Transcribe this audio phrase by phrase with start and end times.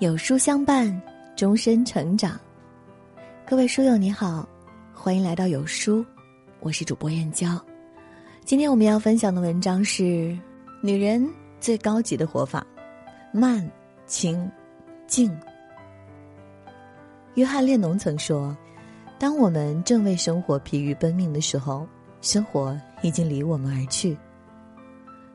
[0.00, 0.90] 有书相伴，
[1.36, 2.40] 终身成长。
[3.46, 4.48] 各位书友你好，
[4.94, 6.02] 欢迎来到有书，
[6.60, 7.62] 我是主播燕娇。
[8.42, 10.34] 今天我们要分享的文章是：
[10.80, 11.28] 女人
[11.60, 12.66] 最高级的活法——
[13.30, 13.70] 慢、
[14.06, 14.50] 清、
[15.06, 15.30] 静。
[17.34, 18.56] 约翰列侬曾说
[19.20, 21.86] ：“当我们正为生活疲于奔命的时候，
[22.22, 24.16] 生活已经离我们而去。”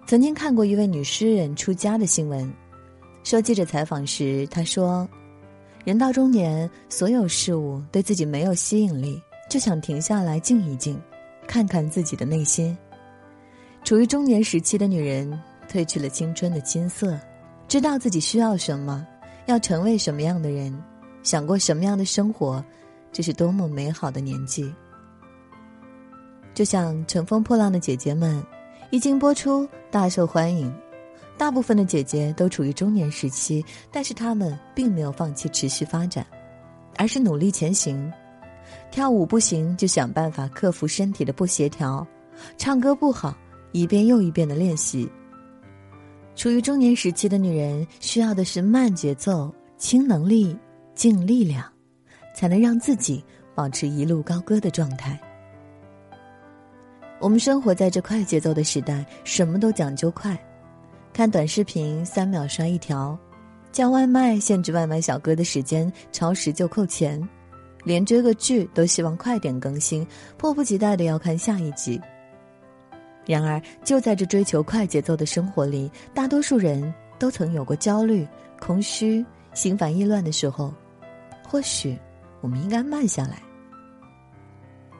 [0.08, 2.52] 曾经看过一位女诗人出家的新闻。
[3.26, 5.10] 受记者采访时，他说
[5.84, 11.02] ：“人到中年，所有事物对自己没有吸引力，就想停下来静一静，
[11.48, 12.78] 看看自己的内心。
[13.84, 17.20] 处于中年时期的女人，褪去了青春的金色，
[17.68, 19.04] 知道自己需要什么，
[19.48, 20.72] 要成为什么样的人，
[21.24, 22.64] 想过什么样的生活，
[23.12, 24.72] 这是多么美好的年纪。
[26.54, 28.40] 就像《乘风破浪的姐姐们》，
[28.92, 30.72] 一经播出，大受欢迎。”
[31.38, 36.26] 大部分的姐姐都处于中年时期，但是她们并没有放弃持续发展，
[36.96, 38.12] 而是努力前行。
[38.90, 42.06] 跳舞不行就想办法克服身体的不协调，
[42.58, 43.36] 唱歌不好
[43.74, 45.10] 一遍又一遍的练习。
[46.36, 50.58] 处于中年时期的女人需要的是慢节奏、轻能力、
[50.94, 51.64] 静力量，
[52.34, 55.20] 才能让自己保持一路高歌的状态。
[57.20, 60.38] 我们生活在这快节奏的时代，什么都讲究快。
[61.16, 63.18] 看短视频三秒刷一条，
[63.72, 67.26] 叫外卖限制外卖小哥的时间，超时就扣钱，
[67.86, 70.06] 连追个剧都希望快点更新，
[70.38, 72.02] 迫不及待的要看下一集。
[73.26, 78.28] 然而，就在这追求快节奏的生活里，大多数人都曾有过焦虑、
[78.60, 80.74] 空虚、心烦意乱的时候。
[81.48, 81.98] 或许，
[82.42, 83.42] 我们应该慢下来。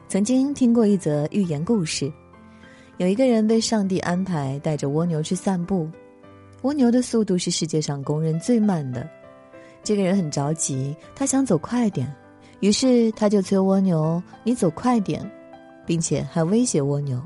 [0.08, 2.10] 曾经听过一则寓言故事，
[2.96, 5.86] 有一个人被上帝安排带着蜗牛去散步。
[6.66, 9.08] 蜗牛的速度是世界上公认最慢的，
[9.84, 12.12] 这个人很着急，他想走快点，
[12.58, 15.24] 于是他就催蜗牛：“你走快点，
[15.86, 17.22] 并且还威胁蜗牛。”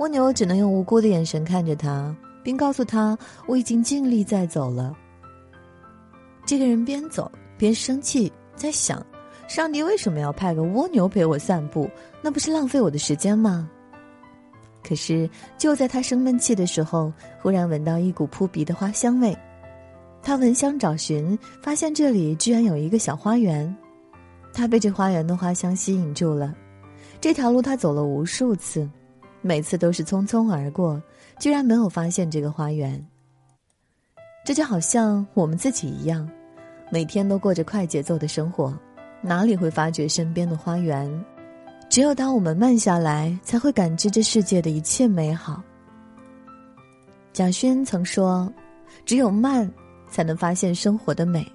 [0.00, 3.16] 蜗牛只能用无辜的眼神看着他，并告诉他
[3.46, 4.96] ：“我已经尽力在走了。”
[6.46, 9.04] 这个人边走边生气，在想
[9.48, 11.90] ：“上帝为什么要派个蜗牛陪我散步？
[12.22, 13.68] 那不是浪费我的时间吗？”
[14.86, 19.36] 可是，就在他生闷气的时候，忽然闻到一股扑鼻的花香味。
[20.22, 23.76] 他闻香找寻，发现这里居然有一个小花园。
[24.54, 26.54] 他被这花园的花香吸引住了。
[27.20, 28.88] 这条路他走了无数次，
[29.42, 31.02] 每次都是匆匆而过，
[31.40, 33.04] 居然没有发现这个花园。
[34.44, 36.30] 这就好像我们自己一样，
[36.92, 38.72] 每天都过着快节奏的生活，
[39.20, 41.24] 哪里会发觉身边的花园？
[41.88, 45.62] 只有当我们慢下来，才会感知这世界的一切美好。
[47.32, 48.52] 蒋勋曾说
[49.06, 49.70] ：“只有慢，
[50.08, 51.46] 才能发现生活的美。”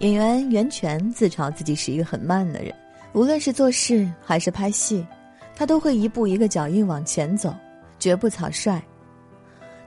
[0.00, 2.74] 演员袁泉自嘲自己是一个很慢的人，
[3.12, 5.06] 无论是做事还是拍戏，
[5.54, 7.54] 他都会一步一个脚印往前走，
[7.98, 8.82] 绝不草率。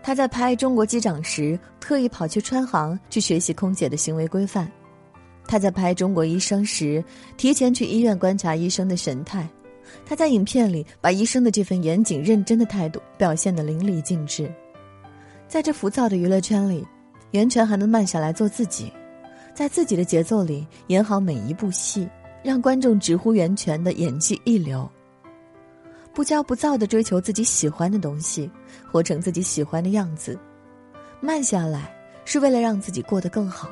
[0.01, 4.71] 他在拍《中国机长》时，特意跑去川航去学习空姐的行为规范。
[5.47, 7.03] 他在拍《中国医生》时，
[7.37, 9.47] 提前去医院观察医生的神态。
[10.05, 14.51] 他在影片里把医生的这份严谨认真的态度表现得淋漓尽致。
[15.47, 16.85] 在这浮躁的娱乐圈里，
[17.31, 18.91] 袁泉还能慢下来做自己，
[19.53, 22.07] 在自己的节奏里演好每一部戏，
[22.41, 24.89] 让观众直呼袁泉的演技一流。
[26.13, 28.49] 不骄不躁地追求自己喜欢的东西，
[28.91, 30.39] 活成自己喜欢的样子。
[31.19, 31.93] 慢下来，
[32.25, 33.69] 是为了让自己过得更好。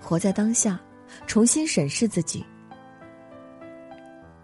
[0.00, 0.80] 活在当下，
[1.26, 2.40] 重新审视自己。《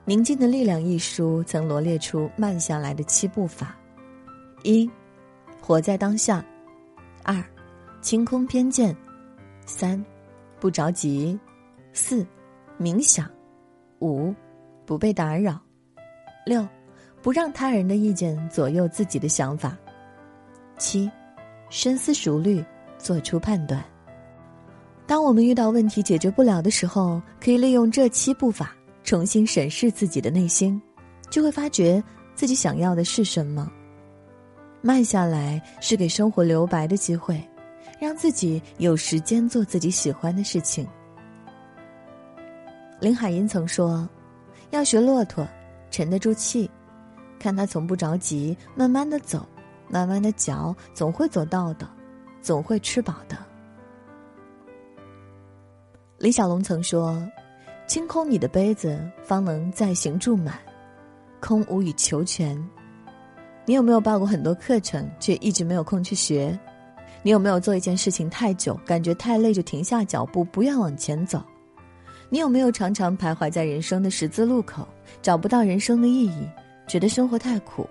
[0.04, 3.74] 宁静的力量》一书曾罗列出慢下来的七步法：
[4.62, 4.88] 一、
[5.60, 6.40] 活在当下；
[7.24, 7.42] 二、
[8.00, 8.94] 清空偏见；
[9.66, 10.04] 三、
[10.60, 11.36] 不着急；
[11.92, 12.24] 四、
[12.78, 13.24] 冥想；
[13.98, 14.32] 五、
[14.84, 15.58] 不被打扰；
[16.44, 16.64] 六、
[17.20, 19.70] 不让他人的意见左右自己的想法；
[20.78, 21.10] 七、
[21.68, 22.64] 深思熟虑，
[22.96, 23.82] 做出判断。
[25.06, 28.74] 当我们遇到问题解决不了的时候，可以利用这七步法
[29.04, 30.80] 重新审视自己的内心，
[31.30, 32.02] 就会发觉
[32.34, 33.70] 自己想要的是什么。
[34.82, 37.40] 慢下来是给生活留白的机会，
[38.00, 40.86] 让自己有时间做自己喜欢的事情。
[42.98, 44.08] 林海音曾说
[44.70, 45.46] ：“要学骆驼，
[45.90, 46.68] 沉得住气，
[47.38, 49.46] 看他从不着急，慢慢的走，
[49.88, 51.88] 慢慢的嚼，总会走到的，
[52.42, 53.36] 总会吃饱的。”
[56.18, 57.22] 李小龙曾说
[57.86, 60.58] ：“清空你的杯子，方能再行注满。
[61.40, 62.56] 空无以求全。
[63.66, 66.58] 你有没有报过很多课程，却一直没有空去学？
[67.22, 71.42] 你有没有做一件事情太久，感觉太累就停下脚步，不要往前走？
[72.30, 74.88] 你有没有常常徘徊在人生的十字路口，
[75.20, 76.48] 找不到人生的意义，
[76.86, 77.86] 觉得生活太苦？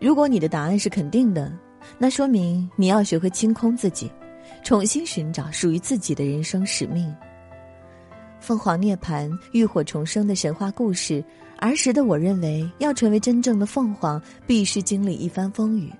[0.00, 1.52] 如果你的答案是肯定的，
[1.98, 4.10] 那说明你要学会清空自己，
[4.62, 7.14] 重新寻找属于自己的人生使命。
[8.40, 11.22] 凤凰涅槃、浴火重生的神话故事，
[11.58, 15.92] 儿时的我认为，要成为真正的凤凰，必须经历一番风雨。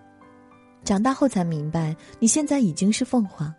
[0.83, 3.53] 长大后才明白，你现在已经是凤凰，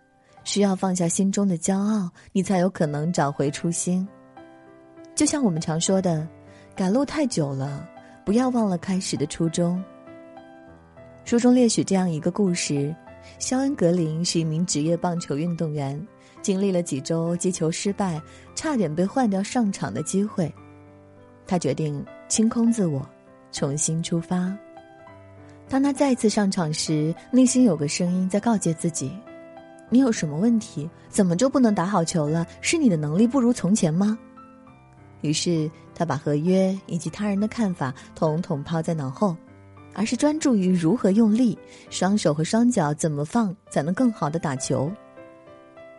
[0.44, 4.08] 需要放下心中的骄傲，你才有可能找回初心。
[5.14, 6.28] 就像我们常说的，
[6.76, 7.88] 赶路太久了，
[8.26, 9.84] 不要忘了开始的初衷。
[11.24, 12.96] 书中列举这样一个故事：
[13.40, 16.08] 肖恩·格林是一名职业棒球运动员。
[16.42, 18.20] 经历了几周击球失败，
[18.56, 20.52] 差点被换掉上场的机会，
[21.46, 23.08] 他决定清空自我，
[23.52, 24.52] 重新出发。
[25.70, 29.12] 当他再次上场时，内心有个声音在告诫自己
[29.88, 30.90] ：“你有什么问题？
[31.10, 32.44] 怎么就不能打好球了？
[32.60, 34.18] 是你的能力不如从前吗？”
[35.22, 39.38] 于是他把合约以及他人的看法统统抛在脑后，
[39.94, 41.58] 而是专注于如何用力，
[41.90, 44.92] 双手和双脚怎么放才能更好的打球。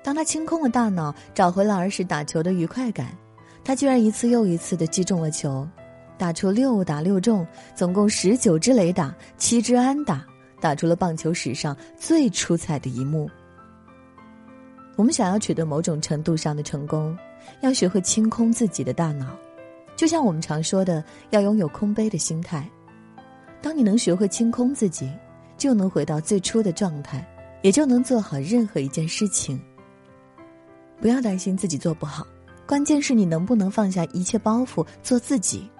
[0.02, 3.16] 当他清空了大脑，找回了儿时打球的愉快感，
[3.62, 5.68] 他居然一次又一次的击中了球，
[6.18, 10.26] 打出六打六中，总共十九支雷打，七支安打，
[10.60, 13.30] 打出了棒球史上最出彩的一幕。
[14.96, 17.16] 我们想要取得某种程度上的成功，
[17.60, 19.26] 要学会清空自己的大脑，
[19.96, 22.68] 就像我们常说的，要拥有空杯的心态。
[23.62, 25.10] 当你能学会清空自己，
[25.56, 27.24] 就能回到最初的状态，
[27.62, 29.58] 也就能做好任何一件事情。
[31.00, 32.26] 不要担心自己做不好，
[32.66, 35.70] 关键是你能不能放下一切包袱，做自己。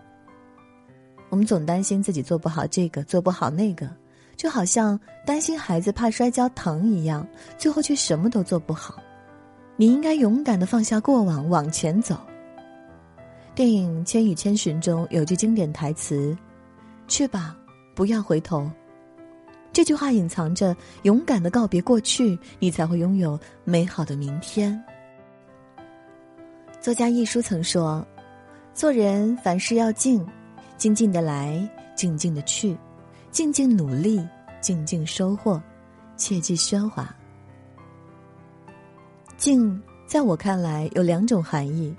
[1.29, 3.91] 我们总担心自己做不好这个，做不好那个，
[4.37, 7.27] 就好像担心孩子怕摔跤疼一样，
[7.59, 9.03] 最后却什么都做不好。
[9.77, 12.17] 你应该勇敢的放下过往，往前走。
[13.55, 16.37] 电影《千与千寻》中有句经典台词
[17.09, 17.57] ：“去吧，
[17.95, 18.71] 不要回头。”
[19.73, 24.79] 这句话隐藏着勇敢的告别过去，你才会拥有美好的明天。
[26.79, 28.07] 作家一书曾说
[28.75, 30.27] ：“做人凡事要静，
[30.77, 32.77] 静静的来，静静的去，
[33.31, 34.21] 静静努力，
[34.61, 35.63] 静静收获，
[36.17, 37.15] 切忌喧哗。”
[39.39, 41.97] 静，在我看来有两种含义：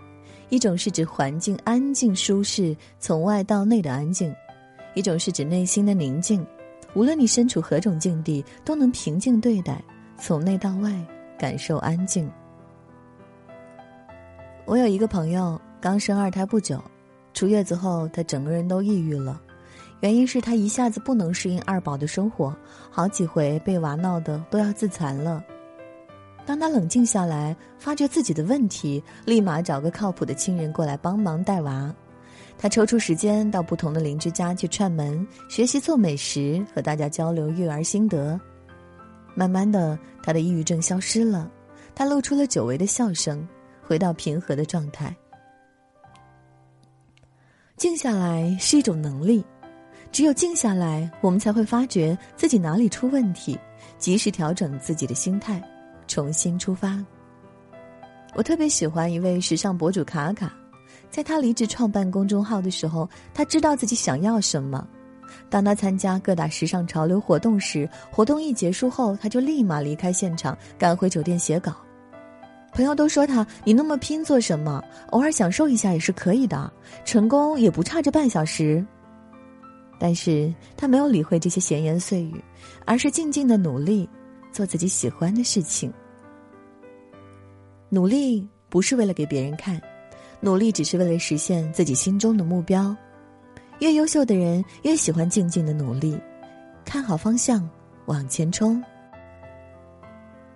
[0.50, 4.31] 一种是指环境安静舒适，从外到内的安静；
[4.94, 6.45] 一种是指内心的宁静，
[6.94, 9.84] 无论你身处何种境地，都能平静对待，
[10.18, 10.92] 从内到外
[11.38, 12.30] 感受安静。
[14.66, 16.81] 我有一个朋友刚生二胎不久，
[17.34, 19.42] 出月子后他整个人都抑郁了，
[20.00, 22.56] 原因是他一下子不能适应二宝的生活，
[22.90, 25.44] 好几回被娃闹得都要自残了。
[26.45, 31.94] 当他冷静下来，发觉自己的问题，立马找个靠谱的亲人过来帮忙带娃。
[32.58, 38.40] 他抽出时间到不同的邻居家去串门，学习做美食，和大家交流育儿心得。
[39.36, 41.52] 慢慢的，他的抑郁症消失了，
[41.94, 43.48] 他露出了久违的笑声。
[43.86, 45.14] 回到平和的状态，
[47.76, 49.44] 静下来是一种能力。
[50.10, 53.60] 只有静下来，我们才会发觉自己哪里出问题，
[53.98, 55.62] 及时调整自己的心态，
[56.07, 56.98] 重新出发。
[58.36, 60.54] 我特别喜欢一位时尚博主卡卡，
[61.14, 64.88] 在他离职创办公众号的时候，他知道自己想要什么。
[65.48, 71.76] 当他参加各大时尚潮流活动时，活动一结束后，他就立马离开现场，赶回酒店写稿。
[72.72, 74.84] 朋友都说他，你那么拼做什么？
[75.12, 76.74] 偶尔享受一下也是可以的，
[77.06, 78.84] 成功也不差这半小时。
[80.00, 82.44] 但是他没有理会这些闲言碎语，
[82.88, 84.10] 而是静静的努力，
[84.52, 85.94] 做自己喜欢的事情。
[87.90, 89.80] 努力不是为了给别人看，
[90.44, 92.94] 努力只是为了实现自己心中的目标。
[93.80, 96.19] 越优秀的人越喜欢静静的努力，
[96.83, 97.68] 看好方向，
[98.07, 98.83] 往前冲。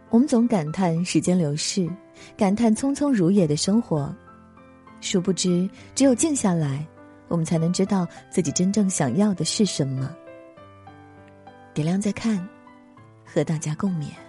[0.10, 1.90] 我们总感叹时间流逝，
[2.36, 4.14] 感叹匆匆如也的生活，
[5.00, 6.86] 殊不知，只有静下来，
[7.30, 10.14] 我们才能知道自己真正想要的是什么。
[11.74, 12.46] 点亮再看，
[13.26, 14.27] 和大家共勉。